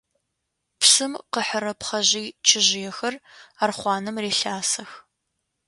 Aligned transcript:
Псым 0.79 1.13
къыхьырэ 1.31 1.73
пхъэжъый-чыжъыехэр 1.79 3.15
архъуанэм 3.63 4.15
релъасэх. 4.23 4.89